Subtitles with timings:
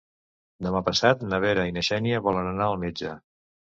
[0.67, 3.13] Demà passat na Vera i na Xènia volen anar al metge.